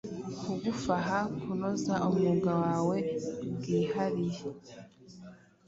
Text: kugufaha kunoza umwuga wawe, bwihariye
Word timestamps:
kugufaha 0.41 1.17
kunoza 1.41 1.93
umwuga 2.07 2.51
wawe, 2.63 2.97
bwihariye 3.55 4.41